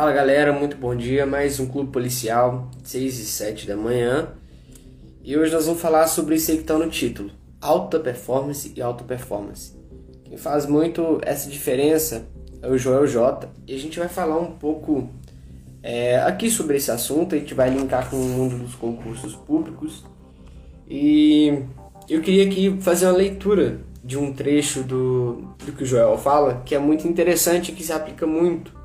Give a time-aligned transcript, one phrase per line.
[0.00, 1.26] Fala galera, muito bom dia.
[1.26, 4.28] Mais um Clube Policial, 6 e 7 da manhã.
[5.22, 7.30] E hoje nós vamos falar sobre isso aí que está no título:
[7.60, 9.74] alta performance e alta performance.
[10.24, 12.26] Quem faz muito essa diferença
[12.62, 13.46] é o Joel J.
[13.66, 15.10] E a gente vai falar um pouco
[15.82, 17.34] é, aqui sobre esse assunto.
[17.34, 20.02] A gente vai linkar com o mundo dos concursos públicos.
[20.88, 21.62] E
[22.08, 26.62] eu queria aqui fazer uma leitura de um trecho do, do que o Joel fala,
[26.64, 28.79] que é muito interessante e que se aplica muito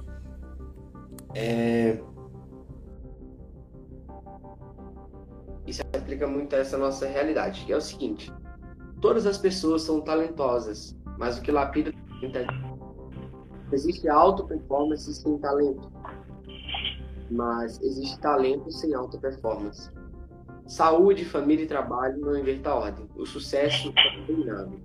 [1.36, 2.00] é...
[5.68, 8.32] Isso aplica muito a essa nossa realidade, que é o seguinte:
[9.02, 11.92] todas as pessoas são talentosas, mas o que lapida
[13.74, 15.92] existe alta performance sem talento,
[17.30, 19.92] mas existe talento sem alta performance.
[20.68, 23.08] Saúde, família e trabalho não inverta a ordem.
[23.16, 24.80] O sucesso é treinado.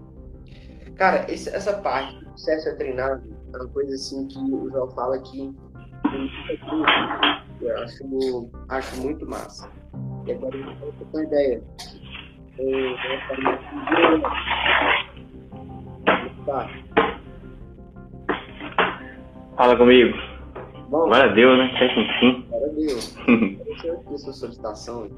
[0.94, 5.18] Cara, essa parte, o sucesso é treinado, é uma coisa assim que o João fala
[5.20, 5.54] que
[7.60, 9.70] eu acho, acho muito massa.
[10.26, 11.62] E agora eu vou uma ideia.
[12.58, 12.96] Eu
[16.46, 16.68] tá.
[19.56, 20.16] Fala comigo.
[20.88, 21.70] Bom, Agora deu, né?
[21.78, 22.46] Certo, enfim.
[22.48, 22.96] Agora deu.
[23.60, 25.08] Apareceu aqui sua solicitação.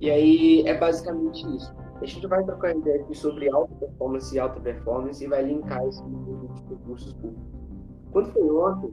[0.00, 1.74] E aí é basicamente isso.
[2.00, 5.86] A gente vai trocar ideia aqui sobre alta performance e alta performance e vai linkar
[5.88, 7.56] isso no de recursos públicos.
[8.12, 8.92] Quando foi ontem,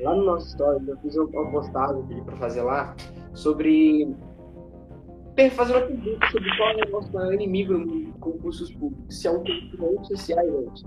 [0.00, 2.94] lá no nosso story, eu fiz uma postagem que para fazer lá
[3.34, 4.14] sobre
[5.50, 9.30] fazer uma pergunta sobre qual é o nosso maior inimigo em concursos públicos, se é
[9.30, 9.44] um
[9.78, 10.84] concurso sociais antes.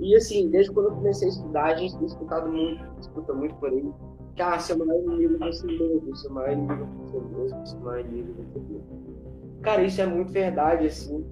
[0.00, 3.54] E assim, desde quando eu comecei a estudar, a gente tem escutado muito, escuta muito
[3.56, 3.92] por aí,
[4.34, 7.80] que ah, seu maior inimigo é você mesmo, seu maior inimigo é você mesmo, seu
[7.80, 9.60] maior inimigo é você mesmo.
[9.60, 11.26] Cara, isso é muito verdade, assim,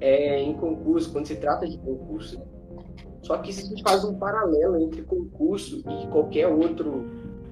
[0.00, 2.40] é, em concurso, quando se trata de concurso,
[3.22, 7.04] só que se a gente faz um paralelo entre concurso e qualquer outro,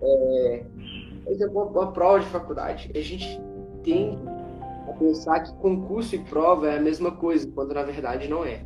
[0.03, 0.65] é,
[1.25, 3.41] por exemplo, uma, prova de faculdade, a gente
[3.83, 4.19] tem
[4.89, 8.65] a pensar que concurso e prova é a mesma coisa, quando na verdade não é.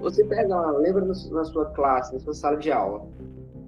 [0.00, 3.06] Você pega lá, lembra na sua classe, na sua sala de aula,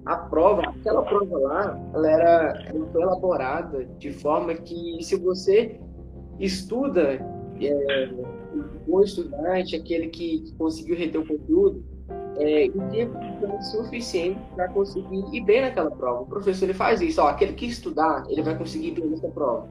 [0.05, 5.79] a prova, aquela prova lá, ela era, ela foi elaborada de forma que se você
[6.39, 7.19] estuda,
[7.61, 8.09] é,
[8.53, 11.83] um bom estudante, aquele que conseguiu reter o conteúdo,
[12.37, 13.17] é, tempo
[13.61, 16.21] suficiente para conseguir ir bem naquela prova.
[16.21, 19.27] O professor ele faz isso, ó, aquele que estudar, ele vai conseguir ir bem nessa
[19.27, 19.67] prova.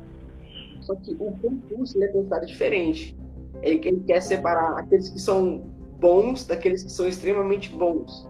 [0.81, 3.17] Só que o concurso ele é pensado diferente.
[3.63, 5.65] Ele, ele quer separar aqueles que são
[5.99, 8.29] bons daqueles que são extremamente bons.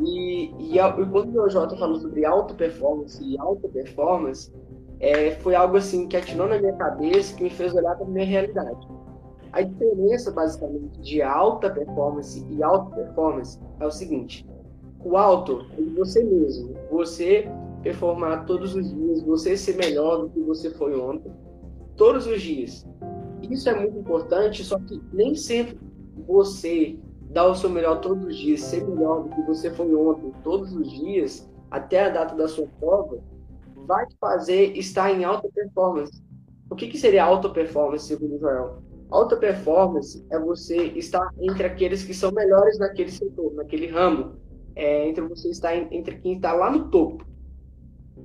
[0.00, 4.50] E, e, e quando o Jota falou sobre auto performance e alta performance,
[4.98, 8.08] é, foi algo assim que atinou na minha cabeça, que me fez olhar para a
[8.08, 8.88] minha realidade.
[9.52, 14.46] A diferença, basicamente, de alta performance e alta performance é o seguinte:
[15.04, 17.50] o alto é você mesmo, você
[17.82, 21.32] performar todos os dias, você ser melhor do que você foi ontem,
[21.96, 22.86] todos os dias.
[23.42, 25.78] Isso é muito importante, só que nem sempre
[26.26, 26.98] você
[27.30, 30.74] dar o seu melhor todos os dias, ser melhor do que você foi ontem, todos
[30.74, 33.18] os dias, até a data da sua prova,
[33.86, 36.22] vai te fazer estar em alta performance.
[36.68, 38.89] O que, que seria alta performance, segundo o Joel?
[39.10, 44.36] Alta performance é você estar entre aqueles que são melhores naquele setor, naquele ramo.
[44.76, 47.26] É, entre você estar entre quem está lá no topo.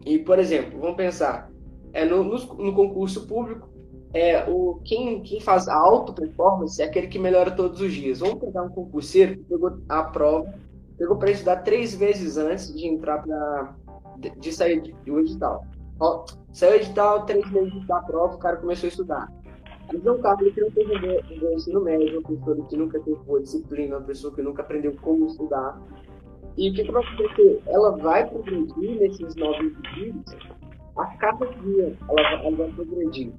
[0.06, 1.52] E, por exemplo, vamos pensar,
[1.92, 3.68] é, no, no, no concurso público,
[4.14, 8.20] é, o, quem, quem faz a alta performance é aquele que melhora todos os dias.
[8.20, 10.54] Vamos pegar um concurseiro que pegou a prova,
[10.98, 13.76] pegou para estudar três vezes antes de entrar para
[14.18, 15.66] de, de sair do edital.
[16.00, 19.34] Ó, saiu o edital, três meses da prova, o cara começou a estudar.
[19.92, 23.18] Mas não cabe ele que não teve um ensino médio, uma pessoa que nunca teve
[23.26, 25.82] boa disciplina, uma pessoa que nunca aprendeu como estudar.
[26.58, 27.62] E o que, vai acontecer?
[27.68, 30.38] Ela vai progredir nesses nove vídeos
[30.98, 33.34] a cada dia, ela vai, ela vai progredir.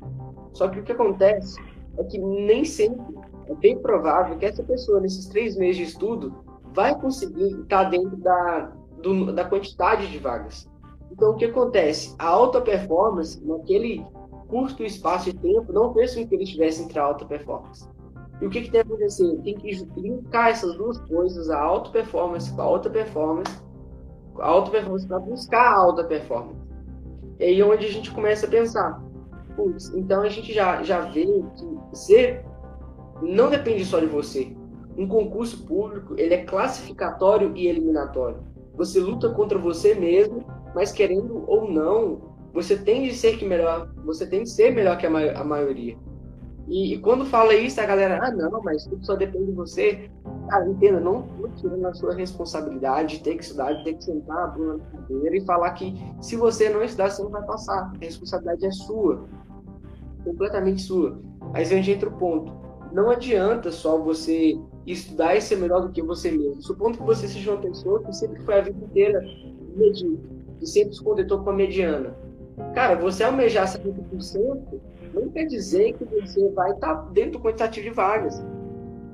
[0.52, 1.58] Só que o que acontece
[1.98, 3.02] é que nem sempre
[3.48, 6.34] é bem provável que essa pessoa, nesses três meses de estudo,
[6.74, 8.72] vai conseguir estar dentro da,
[9.02, 10.68] do, da quantidade de vagas.
[11.10, 12.14] Então, o que acontece?
[12.18, 14.04] A alta performance, naquele
[14.48, 17.88] curto espaço de tempo, não fez com que eles tivessem entre alta performance.
[18.40, 19.38] E o que, que que acontecer?
[19.42, 23.62] Tem que linkar essas duas coisas, a alta performance com a alta performance,
[24.38, 26.60] a alta performance para buscar a alta performance.
[27.38, 29.02] E aí é onde a gente começa a pensar,
[29.56, 32.44] putz, então a gente já, já vê que ser
[33.22, 34.54] não depende só de você.
[34.96, 38.38] Um concurso público, ele é classificatório e eliminatório.
[38.74, 40.44] Você luta contra você mesmo,
[40.74, 44.96] mas querendo ou não, você tem de ser que melhor, você tem de ser melhor
[44.96, 45.94] que a, ma a maioria.
[46.66, 50.10] E, e, quando fala isso, a galera, ah, não, mas tudo só depende de você.
[50.48, 54.04] Cara, entenda, não estou tirando a sua responsabilidade de ter que estudar, de ter que
[54.04, 57.44] sentar a bunda na cadeira e falar que se você não estudar, você não vai
[57.44, 57.92] passar.
[57.94, 59.28] A responsabilidade é sua.
[60.24, 61.20] Completamente sua.
[61.52, 62.52] Aí gente entra o ponto.
[62.90, 66.62] Não adianta só você estudar e ser melhor do que você mesmo.
[66.62, 69.20] Supondo que você seja uma pessoa que sempre foi a vida inteira
[69.76, 70.26] medíocre,
[70.58, 72.25] que sempre se contentou com a mediana.
[72.74, 74.80] Cara, você almejar 70%
[75.14, 78.42] não quer dizer que você vai estar dentro do quantitativo de vagas.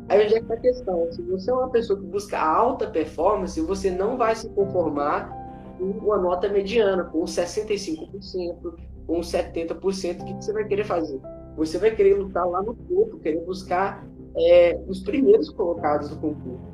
[0.08, 1.12] Aí onde é que tá a questão?
[1.12, 5.30] Se você é uma pessoa que busca alta performance, você não vai se conformar
[5.78, 8.74] com uma nota mediana, com 65%,
[9.06, 11.20] com 70%, o que você vai querer fazer?
[11.56, 14.06] Você vai querer lutar lá no topo, querer buscar
[14.36, 16.71] é, os primeiros colocados do concurso.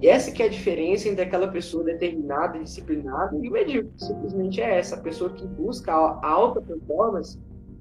[0.00, 3.92] E essa que é a diferença entre aquela pessoa determinada, disciplinada e o medíocre.
[3.98, 4.96] Simplesmente é essa.
[4.96, 7.38] A pessoa que busca a alta performance,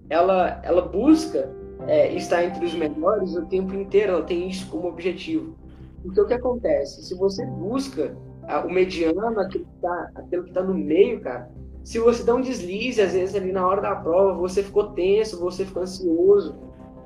[0.10, 1.50] ela, ela busca
[1.88, 5.56] é, estar entre os melhores o tempo inteiro, ela tem isso como objetivo.
[6.04, 7.04] Porque o que acontece?
[7.04, 8.16] Se você busca
[8.48, 10.12] a, o mediano, aquele que está
[10.54, 11.50] tá no meio, cara,
[11.84, 15.40] se você dá um deslize, às vezes ali na hora da prova, você ficou tenso,
[15.40, 16.56] você ficou ansioso,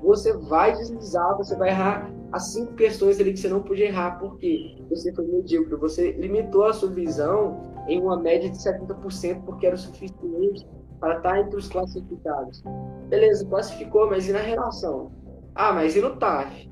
[0.02, 4.18] você vai deslizar, você vai errar as cinco questões ali que você não podia errar,
[4.18, 9.68] porque você foi medíocre, você limitou a sua visão em uma média de 70%, porque
[9.68, 10.68] era o suficiente
[11.00, 12.64] para estar entre os classificados.
[13.08, 15.12] Beleza, classificou, mas e na relação?
[15.54, 16.72] Ah, mas e no TAF?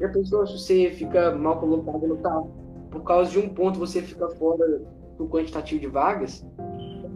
[0.00, 2.48] Já pensou se você fica mal colocado no TAF?
[2.90, 4.80] Por causa de um ponto você fica fora
[5.18, 6.42] do quantitativo de vagas?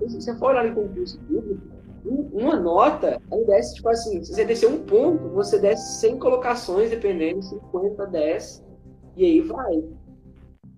[0.09, 1.76] Se você for olhar em concurso público,
[2.33, 6.91] uma nota, aí desce, tipo assim, se você descer um ponto, você desce 100 colocações,
[6.91, 8.65] dependendo, 50, 10,
[9.17, 9.83] e aí vai.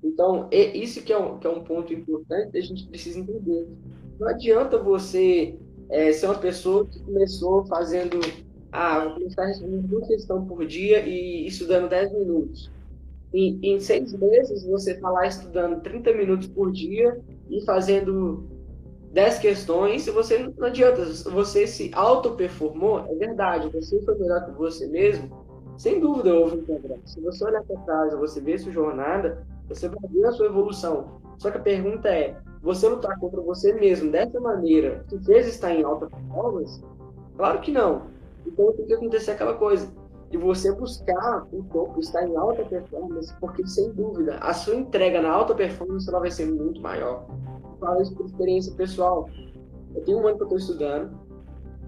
[0.03, 3.69] Então, isso que é um, que é um ponto importante a gente precisa entender.
[4.19, 5.57] Não adianta você
[5.91, 8.21] é, ser uma pessoa que começou fazendo,
[8.73, 12.71] ah, vou começar respondendo uma questão por dia e estudando 10 minutos.
[13.33, 17.21] E em seis meses você está lá estudando 30 minutos por dia
[17.51, 18.58] e fazendo
[19.13, 24.53] 10 questões, se você não adianta, você se auto-performou, é verdade, você foi melhor que
[24.53, 25.31] você mesmo,
[25.79, 27.03] sem dúvida houve um progresso.
[27.07, 31.21] Se você olhar para trás, você ver sua jornada, você vai ver a sua evolução.
[31.39, 35.73] Só que a pergunta é, você lutar contra você mesmo dessa maneira, que fez estar
[35.73, 36.83] em alta performance?
[37.37, 38.03] Claro que não.
[38.45, 39.89] Então tem que acontecer aquela coisa
[40.31, 45.23] de você buscar o topo, estar em alta performance, porque sem dúvida a sua entrega
[45.23, 47.25] na alta performance ela vai ser muito maior.
[47.81, 49.29] Falo isso por experiência pessoal.
[49.95, 51.19] Eu tenho um ano que eu estou estudando,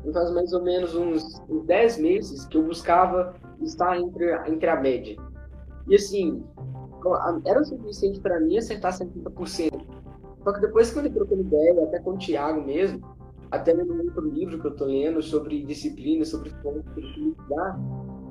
[0.04, 4.68] e faz mais ou menos uns, uns 10 meses que eu buscava estar entre, entre
[4.68, 5.16] a média.
[5.88, 6.42] E assim,
[7.44, 9.70] era o suficiente para mim acertar 70%.
[10.42, 13.02] Só que depois que eu trocando ideia, até com o Thiago mesmo,
[13.50, 17.78] até no outro livro que eu tô lendo sobre disciplina, sobre como estudar,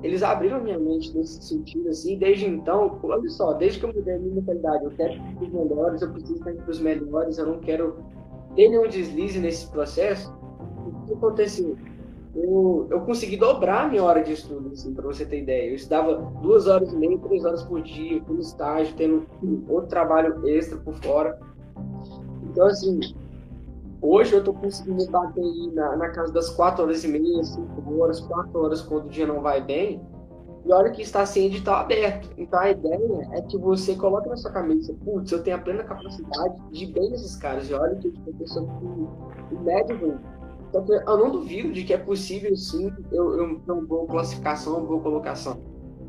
[0.02, 4.14] eles abriram minha mente nesse sentido, assim, desde então, olha só, desde que eu mudei
[4.14, 7.46] a minha mentalidade, eu quero ser os melhores, eu preciso estar entre os melhores, eu
[7.46, 7.96] não quero
[8.56, 10.32] ter nenhum deslize nesse processo,
[10.86, 11.76] o que aconteceu?
[12.34, 15.68] Eu, eu consegui dobrar a minha hora de estudo, assim, para você ter ideia.
[15.68, 19.26] Eu estudava duas horas e meia, três horas por dia, com estágio, tendo
[19.68, 21.38] outro trabalho extra por fora.
[22.44, 23.00] Então, assim,
[24.00, 28.00] hoje eu tô conseguindo bater aí na, na casa das 4 horas e meia, 5
[28.00, 30.00] horas, 4 horas quando o dia não vai bem.
[30.64, 32.28] E olha que está sem edital aberto.
[32.36, 35.84] Então a ideia é que você coloque na sua cabeça, putz, eu tenho a plena
[35.84, 37.68] capacidade de ir bem nesses caras.
[37.70, 38.66] E olha que eu estou pensando
[39.48, 40.18] que o médio vem.
[40.68, 44.78] Então, eu não duvido de que é possível sim eu, eu ter uma boa classificação,
[44.78, 45.60] uma boa colocação.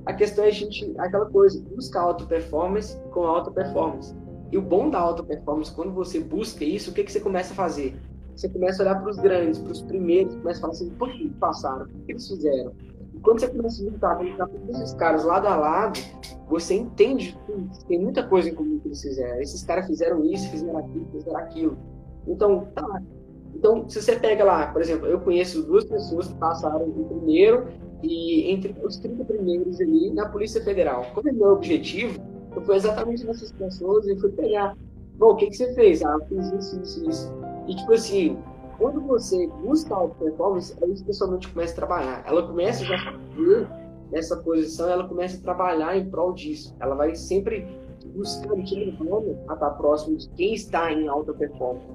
[0.06, 4.16] A questão é a gente, aquela coisa, buscar alta performance com alta performance.
[4.52, 7.54] E o bom da alta performance, quando você busca isso, o que, que você começa
[7.54, 7.96] a fazer?
[8.36, 11.12] Você começa a olhar para os grandes, para os primeiros, começa a falar assim, por
[11.12, 11.86] que passaram?
[11.86, 12.74] O que eles fizeram?
[13.14, 16.00] E quando você começa a juntar, juntar todos esses caras lado a lado,
[16.48, 17.38] você entende
[17.88, 19.42] tem muita coisa em comum que eles fizeram.
[19.42, 21.78] Esses caras fizeram isso, fizeram aquilo, fizeram aquilo.
[22.28, 23.02] Então, tá.
[23.56, 27.68] Então, se você pega lá, por exemplo, eu conheço duas pessoas que passaram em primeiro
[28.02, 31.06] e entre os 30 primeiros ali na Polícia Federal.
[31.14, 32.20] Como é meu objetivo,
[32.56, 34.76] eu fui exatamente nessas pessoas e fui pegar.
[35.16, 36.04] Bom, o que, que você fez?
[36.04, 37.34] Ah, eu fiz isso, isso, isso.
[37.68, 38.38] E tipo assim,
[38.78, 42.24] quando você busca auto performance, é isso que a começa a trabalhar.
[42.26, 42.98] Ela começa já
[44.12, 46.76] nessa posição, ela começa a trabalhar em prol disso.
[46.80, 47.66] Ela vai sempre
[48.14, 51.88] buscando, te levando a estar próximo de quem está em alta performance.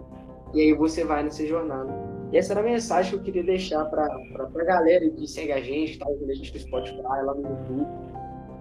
[0.55, 1.93] E aí você vai nessa jornada.
[2.33, 5.61] E essa era a mensagem que eu queria deixar para a galera que segue a
[5.61, 7.87] gente, tá ouvindo a gente no Spotify, lá no YouTube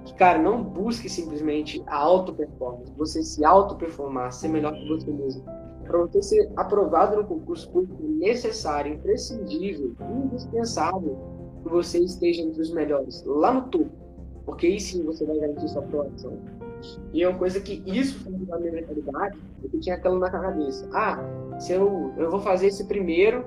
[0.06, 5.44] que, cara, não busque simplesmente a auto-performance, você se auto-performar, ser melhor que você mesmo.
[5.84, 11.18] Para você ser aprovado no concurso público, é necessário, imprescindível, indispensável
[11.64, 13.92] que você esteja entre os melhores, lá no topo.
[14.46, 16.38] porque aí sim você vai garantir sua aprovação.
[17.12, 20.88] E é uma coisa que isso foi da minha mentalidade, porque tinha aquela na cabeça.
[20.94, 21.20] Ah,
[21.60, 23.46] se eu, eu vou fazer esse primeiro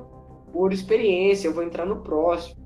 [0.52, 2.57] por experiência, eu vou entrar no próximo.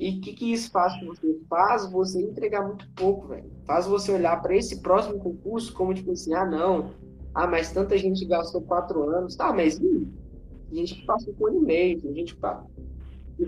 [0.00, 1.38] E o que, que isso faz com você?
[1.46, 3.44] Faz você entregar muito pouco, velho.
[3.66, 6.92] Faz você olhar para esse próximo concurso como tipo assim, ah, não.
[7.34, 9.36] Ah, mas tanta gente gastou quatro anos.
[9.36, 12.50] Tá, mas a gente passou com um ano e meio, a gente foi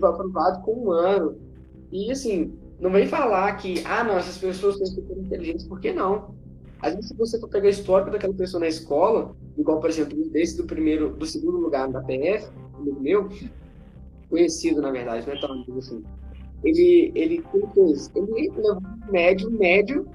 [0.09, 1.39] aprovado com um ano.
[1.91, 5.91] E assim, não vem falar que, ah, não, essas pessoas são super inteligentes, por que
[5.91, 6.35] não?
[6.83, 10.15] Às vezes, se você for pegar a história daquela pessoa na escola, igual, por exemplo,
[10.29, 12.47] desse do primeiro, do segundo lugar da PF,
[12.99, 13.27] meu,
[14.29, 16.03] conhecido, na verdade, é tão amigo assim.
[16.63, 17.43] Ele, ele,
[18.15, 20.07] ele levou um médio, médio,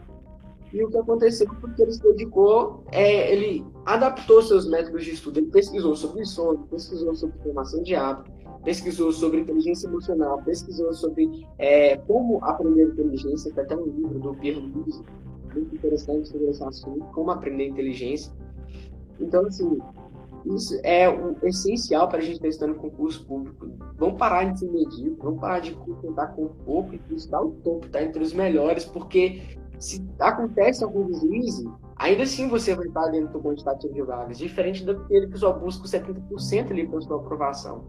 [0.72, 5.38] e o que aconteceu porque ele se dedicou, é, ele adaptou seus métodos de estudo,
[5.38, 8.30] ele pesquisou sobre sono, pesquisou sobre formação de hábito,
[8.64, 14.34] pesquisou sobre inteligência emocional, pesquisou sobre é, como aprender inteligência, tem até um livro do
[14.34, 15.02] Pierre Lise,
[15.54, 18.30] muito interessante sobre esse assunto, como aprender inteligência.
[19.18, 19.78] Então, assim,
[20.46, 23.68] isso é o essencial para a gente estar estudando concurso público.
[23.96, 27.88] Vamos parar de ser medíocre, vamos parar de contar com pouco e estudar o topo,
[27.88, 29.42] tá entre os melhores, porque
[29.78, 34.84] se acontece algum deslize, ainda assim você vai estar dentro do quantitativo de vagas, diferente
[34.84, 37.84] daquele que só busca 70% ali para sua aprovação.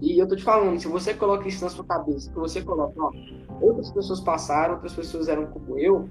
[0.00, 3.00] E eu tô te falando, se você coloca isso na sua cabeça, que você coloca,
[3.00, 3.12] ó,
[3.60, 6.08] outras pessoas passaram, outras pessoas eram como eu,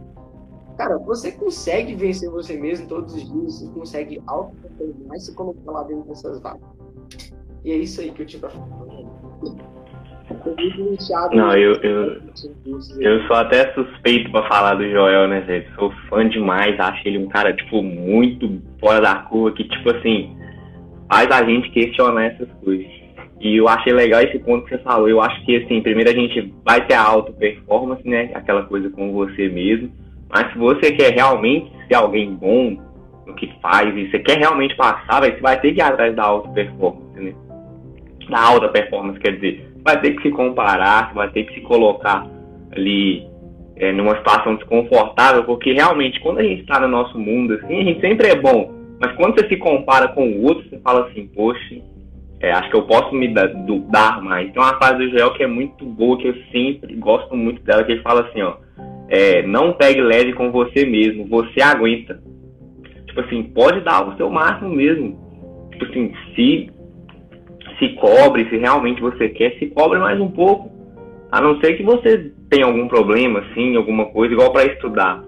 [0.82, 5.72] cara, você consegue vencer você mesmo todos os dias, você consegue auto-determinar e se colocar
[5.72, 6.62] lá dentro dessas vagas.
[7.64, 8.54] E é isso aí que eu te falo.
[11.34, 12.22] Não, eu, eu,
[13.00, 15.72] eu sou até suspeito pra falar do Joel, né, gente?
[15.76, 20.36] Sou fã demais, acho ele um cara, tipo, muito fora da curva, que, tipo assim,
[21.12, 22.88] faz a gente questionar essas coisas.
[23.40, 25.10] E eu achei legal esse ponto que você falou.
[25.10, 28.32] Eu acho que, assim, primeiro a gente vai ter a auto-performance, né?
[28.34, 29.92] Aquela coisa com você mesmo.
[30.34, 32.78] Mas se você quer realmente ser alguém bom
[33.26, 36.24] no que faz e você quer realmente passar, você vai ter que ir atrás da
[36.24, 37.34] auto-performance, né?
[38.30, 42.26] Da alta performance, quer dizer, vai ter que se comparar, vai ter que se colocar
[42.72, 43.28] ali
[43.76, 47.84] é, numa situação desconfortável, porque realmente quando a gente está no nosso mundo, assim, a
[47.84, 48.72] gente sempre é bom.
[49.00, 51.82] Mas quando você se compara com o outro, você fala assim, poxa,
[52.40, 54.52] é, acho que eu posso me dar, do, dar mais.
[54.52, 57.84] Tem uma frase do Joel que é muito boa, que eu sempre gosto muito dela,
[57.84, 58.56] que ele fala assim, ó,
[59.12, 62.18] é, não pegue leve com você mesmo, você aguenta.
[63.06, 65.20] Tipo assim, pode dar o seu máximo mesmo.
[65.74, 66.70] Tipo assim, se,
[67.78, 70.72] se cobre, se realmente você quer, se cobre mais um pouco.
[71.30, 75.22] A não ser que você tenha algum problema, assim, alguma coisa, igual para estudar.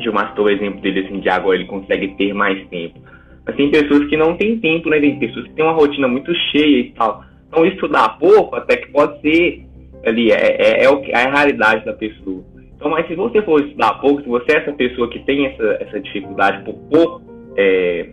[0.00, 2.98] Gilmar citou o exemplo dele, assim, de agora ele consegue ter mais tempo.
[3.46, 4.98] Mas tem pessoas que não têm tempo, né?
[4.98, 7.24] Tem pessoas que têm uma rotina muito cheia e tal.
[7.46, 9.64] Então, estudar pouco até que pode ser
[10.04, 12.55] ali, é, é, é, é a realidade da pessoa.
[12.76, 15.78] Então, mas se você for estudar pouco, se você é essa pessoa que tem essa,
[15.80, 17.22] essa dificuldade por pouco,
[17.56, 18.10] é,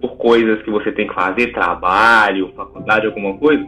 [0.00, 3.66] por coisas que você tem que fazer, trabalho, faculdade, alguma coisa,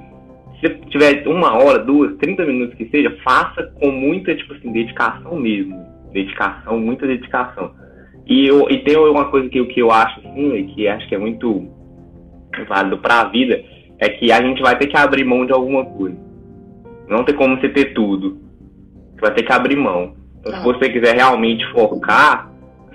[0.60, 5.36] se tiver uma hora, duas, trinta minutos que seja, faça com muita, tipo assim, dedicação
[5.36, 5.82] mesmo.
[6.12, 7.72] Dedicação, muita dedicação.
[8.26, 11.18] E, eu, e tem uma coisa que, que eu acho, assim, que acho que é
[11.18, 11.66] muito
[12.68, 13.62] válido para a vida,
[13.98, 16.16] é que a gente vai ter que abrir mão de alguma coisa.
[17.08, 18.43] Não tem como você ter tudo
[19.24, 20.14] vai ter que abrir mão.
[20.40, 20.64] Então, se tá.
[20.64, 22.50] você quiser realmente focar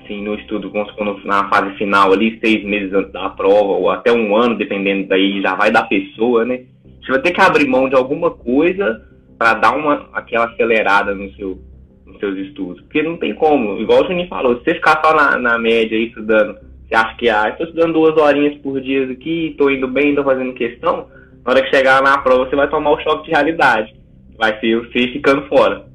[0.09, 4.11] assim, no estudo, quando na fase final ali, seis meses antes da prova, ou até
[4.11, 6.61] um ano, dependendo daí, já vai da pessoa, né?
[7.01, 9.05] Você vai ter que abrir mão de alguma coisa
[9.37, 11.59] para dar uma aquela acelerada no seu,
[12.05, 12.81] nos seus estudos.
[12.81, 15.97] Porque não tem como, igual o Juninho falou, se você ficar só na, na média
[15.97, 16.57] aí estudando,
[16.87, 20.23] você acha que, ah, estou estudando duas horinhas por dia aqui, estou indo bem, estou
[20.23, 21.07] fazendo questão,
[21.45, 23.95] na hora que chegar na prova você vai tomar o choque de realidade.
[24.37, 25.88] Vai ser você ficando fora.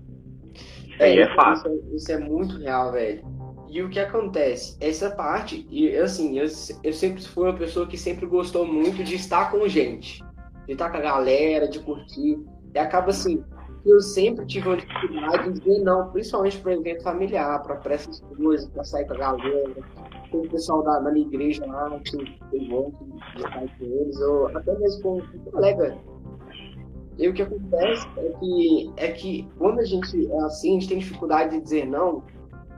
[0.99, 1.75] É, é fácil.
[1.75, 3.25] Isso, isso, é muito real, velho.
[3.69, 4.77] E o que acontece?
[4.81, 6.47] Essa parte, e assim, eu,
[6.83, 10.23] eu sempre fui uma pessoa que sempre gostou muito de estar com gente,
[10.67, 12.39] de estar com a galera, de curtir.
[12.73, 13.43] E acaba assim,
[13.85, 18.69] eu sempre tive uma dificuldade de dizer não, principalmente para evento familiar, para essas coisas,
[18.71, 19.75] para sair com a galera.
[20.31, 24.21] Tem o pessoal da, da minha igreja lá, que eu gosto de estar com eles,
[24.21, 25.97] ou até mesmo com um colega
[27.19, 30.89] e o que acontece é que, é que quando a gente é assim, a gente
[30.89, 32.23] tem dificuldade de dizer não,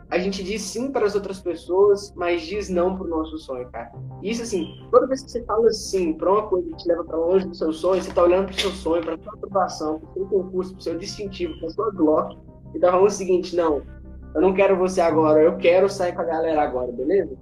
[0.09, 3.69] a gente diz sim para as outras pessoas, mas diz não para o nosso sonho,
[3.71, 3.91] cara.
[4.23, 7.17] Isso, assim, toda vez que você fala sim para uma coisa que te leva para
[7.17, 9.99] longe do seu sonho, você está olhando para o seu sonho, para a sua aprovação,
[9.99, 12.39] para o seu concurso, para o seu distintivo, para a sua Glock,
[12.75, 13.83] e tá falando o seguinte: não,
[14.35, 17.37] eu não quero você agora, eu quero sair com a galera agora, beleza?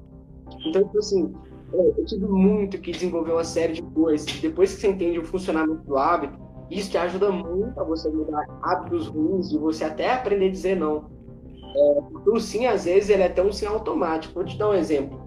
[0.64, 1.34] Então, tipo assim,
[1.72, 4.26] eu tive muito que desenvolver uma série de coisas.
[4.40, 6.38] Depois que você entende o funcionamento do hábito,
[6.70, 10.76] isso te ajuda muito a você mudar hábitos ruins e você até aprender a dizer
[10.76, 11.04] não.
[11.76, 14.34] É, o sim, às vezes, ele é até um sim automático.
[14.34, 15.22] Vou te dar um exemplo.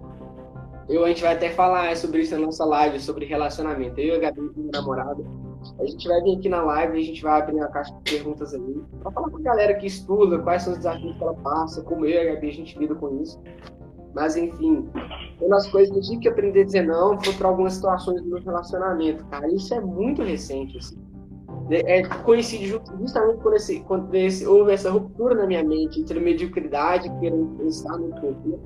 [0.88, 4.00] Eu, a gente vai até falar sobre isso na nossa live, sobre relacionamento.
[4.00, 5.22] Eu e a Gabi, minha namorada,
[5.78, 8.10] a gente vai vir aqui na live e a gente vai abrir uma caixa de
[8.10, 11.34] perguntas ali, para falar com a galera que estuda, quais são os desafios que ela
[11.34, 13.38] passa, como eu e a Gabi a gente lida com isso.
[14.14, 14.88] Mas, enfim,
[15.40, 18.28] uma coisas que eu tive que aprender a dizer não foi para algumas situações do
[18.28, 19.46] meu relacionamento, cara.
[19.52, 20.96] Isso é muito recente, assim.
[21.70, 27.08] É, coincide justamente quando, esse, quando esse, houve essa ruptura na minha mente entre mediocridade
[27.08, 28.58] e querer estar no corpo.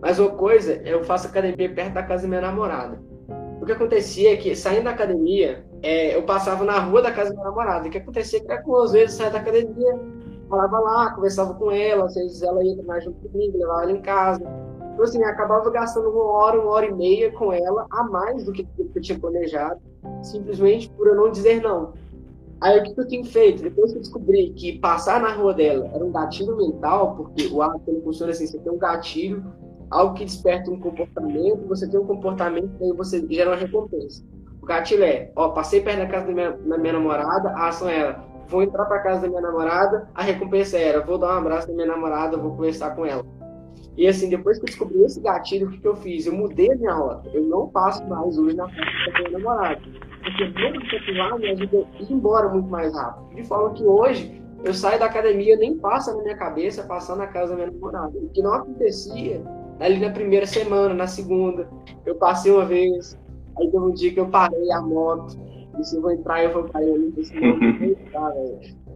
[0.00, 3.00] Mas uma coisa, eu faço academia perto da casa da minha namorada.
[3.60, 7.30] O que acontecia é que, saindo da academia, é, eu passava na rua da casa
[7.30, 7.86] da minha namorada.
[7.86, 10.00] O que acontecia é que, às vezes, saia da academia,
[10.48, 14.02] falava lá, conversava com ela, às vezes ela ia treinar junto comigo, levava ela em
[14.02, 14.42] casa.
[14.92, 18.52] Então, assim, acabava gastando uma hora, uma hora e meia com ela, a mais do
[18.52, 19.80] que eu tinha planejado,
[20.22, 21.92] simplesmente por eu não dizer não.
[22.62, 23.60] Aí o que eu tenho feito?
[23.60, 27.60] Depois que eu descobri que passar na rua dela era um gatilho mental, porque o
[27.60, 29.44] hábito ele funciona assim, você tem um gatilho,
[29.90, 34.24] algo que desperta um comportamento, você tem um comportamento aí você gera uma recompensa.
[34.62, 37.88] O gatilho é, ó, passei perto da casa da minha, da minha namorada, a ação
[37.88, 41.66] era, vou entrar para casa da minha namorada, a recompensa era, vou dar um abraço
[41.66, 43.24] da minha namorada, vou conversar com ela.
[43.96, 46.26] E assim, depois que eu descobri esse gatilho, o que, que eu fiz?
[46.26, 47.28] Eu mudei a minha rota.
[47.34, 49.82] Eu não passo mais hoje na festa da minha namorada.
[50.22, 53.34] Porque mesmo continuar me ajuda a ir embora muito mais rápido.
[53.34, 57.26] De forma que hoje eu saio da academia, nem passa na minha cabeça passar na
[57.26, 58.16] casa da minha namorada.
[58.16, 59.42] O que não acontecia
[59.80, 61.68] ali na primeira semana, na segunda.
[62.06, 63.18] Eu passei uma vez,
[63.58, 65.36] aí teve um dia que eu parei a moto.
[65.78, 67.12] E se eu vou entrar, eu vou parar ali.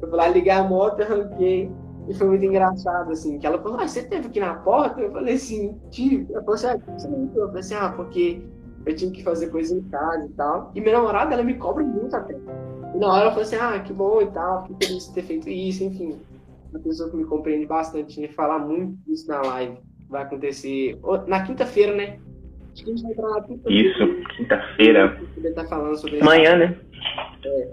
[0.01, 1.71] Eu fui lá ligar a moto, arranquei.
[2.09, 5.01] E foi muito engraçado, assim, que ela falou, ah, você teve aqui na porta?
[5.01, 6.33] Eu falei assim, tive.
[6.33, 8.43] Ela falou assim, ah, você não Eu falei assim, ah, porque
[8.87, 10.71] eu tinha que fazer coisa em casa e tal.
[10.75, 12.35] E minha namorada, ela me cobra muito até.
[12.35, 15.23] E na hora ela falou assim, ah, que bom e tal, fico feliz de ter
[15.23, 16.17] feito isso, enfim.
[16.71, 18.29] Uma pessoa que me compreende bastante, né?
[18.29, 19.77] Falar muito disso na live.
[20.09, 22.19] Vai acontecer na quinta-feira, né?
[22.73, 23.89] Acho que a gente vai entrar na quinta-feira.
[23.89, 25.21] Isso, quinta-feira.
[25.55, 26.79] Tá falando sobre Amanhã, né?
[27.45, 27.69] É.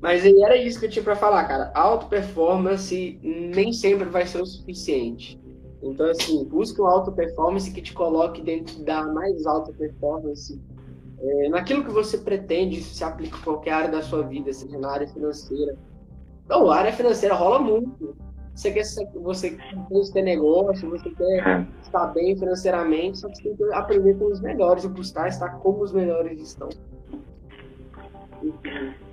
[0.00, 1.70] Mas aí era isso que eu tinha para falar, cara.
[1.74, 5.38] Auto performance nem sempre vai ser o suficiente.
[5.82, 10.60] Então, assim, busque uma auto performance que te coloque dentro da mais alta performance.
[11.20, 14.90] É, naquilo que você pretende, se aplica em qualquer área da sua vida, seja na
[14.90, 15.76] área financeira.
[16.48, 18.16] Não, a área financeira rola muito.
[18.54, 18.82] Você quer,
[19.14, 21.66] você quer ter negócio, você quer é.
[21.80, 25.60] estar bem financeiramente, só que você tem que aprender com os melhores e buscar estar
[25.60, 26.68] como os melhores estão.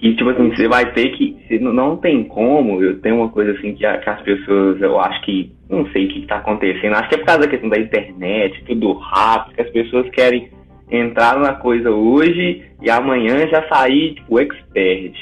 [0.01, 1.35] E, tipo assim, você vai ter que.
[1.59, 2.81] Não tem como.
[2.83, 5.51] Eu tenho uma coisa assim que, as pessoas, eu acho que.
[5.69, 6.93] Não sei o que está acontecendo.
[6.93, 10.49] Acho que é por causa da questão da internet, tudo rápido, que as pessoas querem
[10.91, 15.13] entrar na coisa hoje e amanhã já sair, tipo, expert.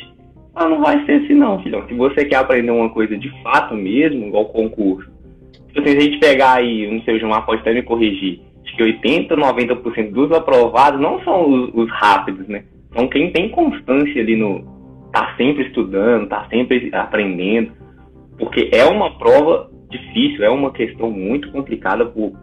[0.55, 1.87] Ah, não vai ser assim, não, filhão.
[1.87, 5.09] Se você quer aprender uma coisa de fato mesmo, igual concurso.
[5.69, 8.41] Tipo assim, se a gente pegar aí, não sei, o Gilmar pode até me corrigir.
[8.63, 12.63] Acho que 80, 90% dos aprovados não são os, os rápidos, né?
[12.93, 14.63] Então, quem tem constância ali no.
[15.11, 17.71] tá sempre estudando, tá sempre aprendendo,
[18.37, 22.33] porque é uma prova difícil, é uma questão muito complicada por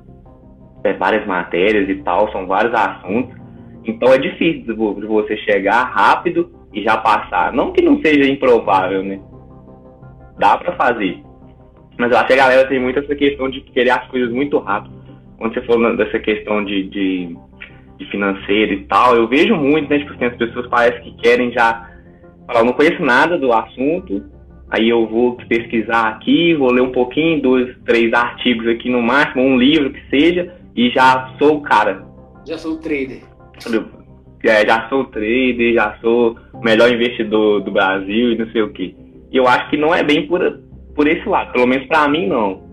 [0.83, 3.39] é, várias matérias e tal, são vários assuntos.
[3.85, 7.53] Então, é difícil de você chegar rápido e já passar.
[7.53, 9.21] Não que não seja improvável, né?
[10.37, 11.23] Dá para fazer.
[11.97, 14.59] Mas eu acho que a galera tem muito essa questão de querer as coisas muito
[14.59, 14.95] rápido.
[15.39, 17.37] Quando você falou dessa questão de, de
[18.01, 19.99] de financeiro e tal, eu vejo muito, né?
[19.99, 21.87] Tipo assim, as pessoas parecem que querem já
[22.47, 24.25] falar, eu não conheço nada do assunto,
[24.71, 29.43] aí eu vou pesquisar aqui, vou ler um pouquinho, dois, três artigos aqui no máximo,
[29.43, 32.03] um livro que seja, e já sou o cara.
[32.47, 33.21] Já sou o trader.
[34.43, 38.73] É, já sou trader, já sou o melhor investidor do Brasil e não sei o
[38.73, 38.97] que.
[39.31, 40.41] E eu acho que não é bem por,
[40.95, 42.70] por esse lado, pelo menos para mim não.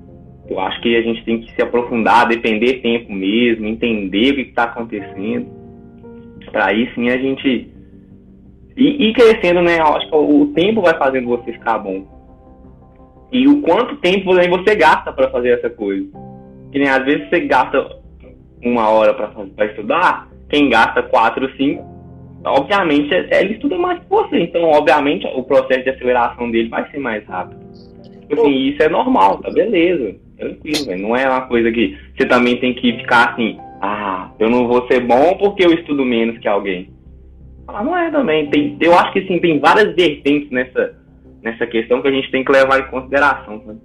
[0.50, 4.42] Eu acho que a gente tem que se aprofundar, depender tempo mesmo, entender o que
[4.42, 5.46] está acontecendo.
[6.52, 7.70] Para aí sim a gente
[8.78, 9.80] e, crescendo, né?
[9.80, 12.06] Eu acho que o tempo vai fazendo você ficar bom.
[13.32, 16.08] E o quanto tempo você gasta para fazer essa coisa.
[16.72, 17.98] Que nem às vezes você gasta
[18.64, 21.84] uma hora para estudar, quem gasta quatro, cinco,
[22.46, 24.42] obviamente ele estuda mais que você.
[24.42, 27.60] Então, obviamente, o processo de aceleração dele vai ser mais rápido.
[28.32, 31.02] Assim, isso é normal, tá beleza tranquilo, velho.
[31.02, 34.88] Não é uma coisa que você também tem que ficar assim, ah, eu não vou
[34.88, 36.92] ser bom porque eu estudo menos que alguém.
[37.68, 38.50] Ah, não é também.
[38.50, 40.96] Tem, eu acho que sim, tem várias vertentes nessa,
[41.42, 43.62] nessa questão que a gente tem que levar em consideração.
[43.66, 43.80] Sabe?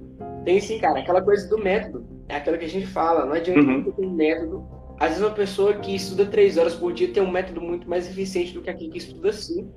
[0.44, 1.00] Tem sim, cara.
[1.00, 2.06] Aquela coisa do método.
[2.28, 3.26] É aquilo que a gente fala.
[3.26, 3.82] Não adianta uhum.
[3.82, 4.64] ter um método.
[4.98, 8.08] Às vezes uma pessoa que estuda três horas por dia tem um método muito mais
[8.08, 9.72] eficiente do que aquele que estuda cinco.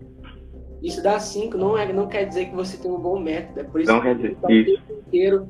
[0.83, 3.59] Isso dá cinco não, é, não quer dizer que você tem um bom método.
[3.59, 4.35] É por isso não que quer dizer.
[4.35, 5.47] Tá o tempo inteiro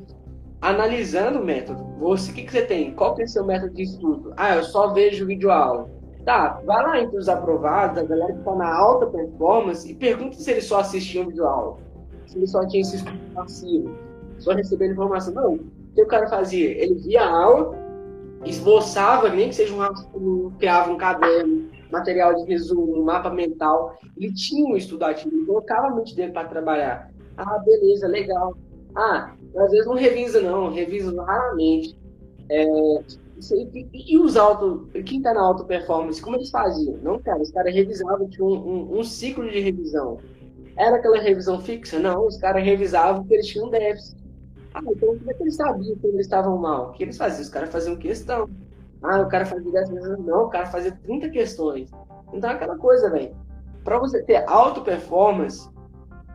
[0.66, 1.84] analisando o método.
[2.00, 2.94] Você, o que, que você tem?
[2.94, 4.34] Qual que é o seu método de estudo?
[4.36, 5.88] Ah, eu só vejo vídeo aula.
[6.26, 10.36] Tá, vai lá entre os aprovados, a galera que está na alta performance, e pergunta
[10.36, 11.78] se eles só assistiam vídeo aula.
[12.26, 13.96] Se ele só tinha esse estudo passivo.
[14.40, 15.36] Só recebendo informação.
[15.36, 15.60] Não, o
[15.94, 16.72] que o cara fazia?
[16.72, 17.78] Ele via a aula,
[18.44, 23.96] esboçava, nem que seja um rascunho, criava um caderno, material de resumo, um mapa mental.
[24.18, 27.12] Ele tinha um estudo ativo, ele colocava a mente dele para trabalhar.
[27.38, 28.58] Ah, beleza, legal.
[28.96, 31.98] Ah, às vezes não revisa, não, revisa raramente.
[32.50, 32.66] É,
[33.52, 36.98] e, e, os auto, quem está na alta performance, como eles faziam?
[37.02, 40.20] Não, cara, os caras revisavam, tinha um, um, um, ciclo de revisão.
[40.78, 42.00] Era aquela revisão fixa?
[42.00, 44.18] Não, os caras revisavam porque eles tinham déficit.
[44.74, 46.90] Ah, então como é que eles sabiam que eles estavam mal?
[46.90, 47.42] O que eles faziam?
[47.42, 48.50] Os caras faziam questão.
[49.04, 50.20] Ah, o cara fazia 10 vezes.
[50.20, 51.90] Não, o cara fazia 30 questões.
[52.34, 53.36] Então é aquela coisa, velho.
[53.84, 55.70] Para você ter alta performance,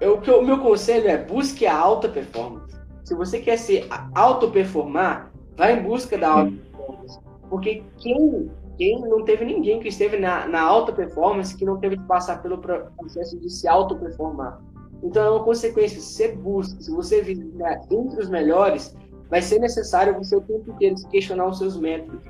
[0.00, 2.74] eu, o, meu conselho é busque a alta performance.
[3.04, 7.18] Se você quer ser auto-performar, vai em busca da alta performance.
[7.48, 11.98] Porque quem, quem não teve ninguém que esteve na, na alta performance que não teve
[11.98, 14.60] que passar pelo processo de se auto-performar.
[15.02, 16.00] Então é uma consequência.
[16.00, 17.52] Se você busca, se você vive
[17.90, 18.96] entre os melhores,
[19.28, 22.22] vai ser necessário você o tempo inteiro questionar os seus métodos.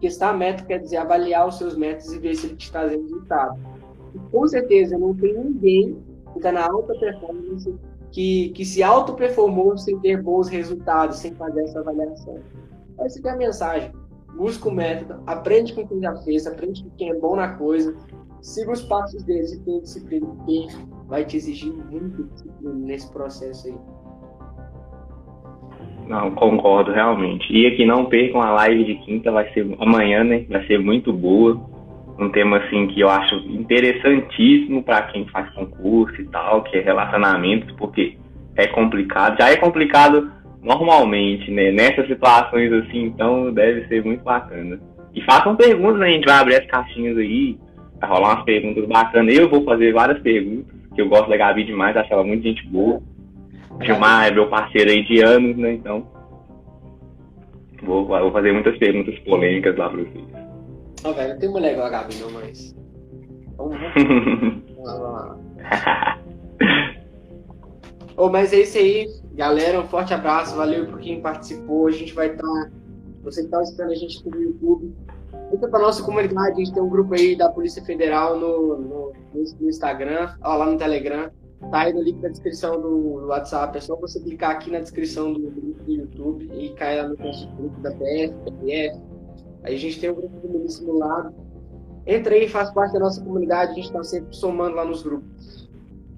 [0.00, 3.58] Testar método quer dizer avaliar os seus métodos e ver se ele te traz resultado.
[4.14, 7.74] E, com certeza não tem ninguém está na alta performance
[8.12, 12.38] que, que se auto-performou sem ter bons resultados, sem fazer essa avaliação.
[12.98, 13.92] Essa é a mensagem.
[14.36, 17.96] Busca o método, aprende com quem já fez, aprende com quem é bom na coisa,
[18.40, 20.68] siga os passos deles e tenha disciplina, porque
[21.08, 23.74] vai te exigir muito disciplina nesse processo aí.
[26.06, 27.52] Não, concordo realmente.
[27.52, 30.44] E aqui não percam a live de quinta, vai ser amanhã, né?
[30.48, 31.60] Vai ser muito boa.
[32.20, 36.82] Um tema assim que eu acho interessantíssimo para quem faz concurso e tal, que é
[36.82, 38.18] relacionamentos, porque
[38.56, 39.38] é complicado.
[39.40, 40.30] Já é complicado
[40.62, 41.72] normalmente, né?
[41.72, 44.78] Nessas situações assim, então deve ser muito bacana.
[45.14, 46.08] E façam perguntas, né?
[46.08, 47.58] A gente vai abrir as caixinhas aí,
[47.98, 49.34] vai rolar umas perguntas bacanas.
[49.34, 52.66] Eu vou fazer várias perguntas que eu gosto da Gabi demais, acho ela muito gente
[52.66, 53.00] boa.
[53.80, 55.72] Gilmar é meu parceiro aí de anos, né?
[55.72, 56.06] Então,
[57.82, 60.39] vou, vou fazer muitas perguntas polêmicas lá pra vocês.
[61.02, 62.74] Oh, velho, não tem mulher igual a Gabi, não, mas.
[63.56, 63.78] Vamos
[64.82, 65.38] lá.
[68.16, 69.80] oh, mas é isso aí, galera.
[69.80, 71.86] Um forte abraço, valeu por quem participou.
[71.86, 72.42] A gente vai estar.
[72.42, 72.70] Tá...
[73.22, 74.94] Você que está esperando a gente no YouTube.
[75.52, 79.12] Entra para nossa comunidade, a gente tem um grupo aí da Polícia Federal no, no,
[79.34, 81.30] no Instagram, ó, lá no Telegram.
[81.70, 83.76] Tá aí no link da descrição do, WhatsApp.
[83.76, 87.16] É só você clicar aqui na descrição do grupo do YouTube e cair lá no
[87.16, 89.09] nosso grupo da PF, PF.
[89.62, 91.34] Aí a gente tem o um grupo do Milícia Simulado.
[92.06, 93.72] Entra aí, faz parte da nossa comunidade.
[93.72, 95.70] A gente está sempre somando lá nos grupos.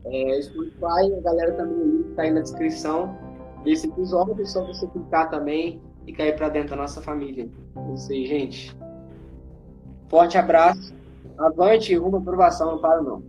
[0.04, 3.16] É, Spotify, a galera também link tá aí na descrição
[3.64, 4.40] desse episódio.
[4.40, 7.48] É só você clicar também e cair para dentro da nossa família.
[7.76, 8.76] É isso aí, gente.
[10.08, 10.94] Forte abraço.
[11.38, 13.22] Avante, rumo à aprovação, não para não.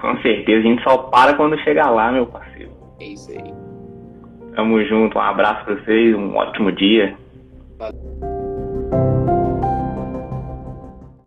[0.00, 2.70] Com certeza, a gente só para quando chegar lá, meu parceiro.
[3.00, 3.54] É isso aí.
[4.54, 7.16] Tamo junto, um abraço pra vocês, um ótimo dia.
[7.84, 8.33] Valeu.